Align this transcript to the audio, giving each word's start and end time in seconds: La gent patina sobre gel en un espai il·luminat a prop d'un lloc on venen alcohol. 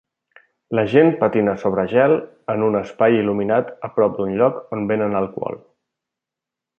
La 0.77 0.83
gent 0.93 1.09
patina 1.19 1.53
sobre 1.63 1.83
gel 1.91 2.15
en 2.55 2.65
un 2.69 2.79
espai 2.81 3.19
il·luminat 3.19 3.69
a 3.89 3.93
prop 3.99 4.17
d'un 4.23 4.33
lloc 4.39 4.59
on 4.79 4.89
venen 4.93 5.19
alcohol. 5.25 5.61